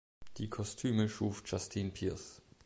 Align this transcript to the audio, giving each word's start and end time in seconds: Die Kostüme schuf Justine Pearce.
Die 0.37 0.49
Kostüme 0.49 1.07
schuf 1.07 1.43
Justine 1.45 1.91
Pearce. 1.91 2.41